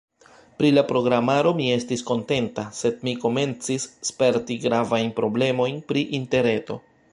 Pri 0.59 0.69
la 0.77 0.83
programaro 0.91 1.51
mi 1.59 1.67
estis 1.73 2.03
kontenta, 2.07 2.63
sed 2.79 3.05
mi 3.09 3.15
komencis 3.27 3.87
sperti 4.11 4.59
gravajn 4.67 5.15
problemojn 5.23 5.81
pri 5.93 6.07
Interreto. 6.23 6.83